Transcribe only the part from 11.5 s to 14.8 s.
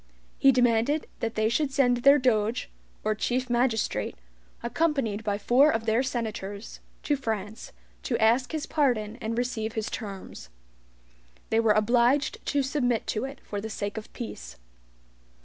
They were obliged to submit to it for the sake of peace.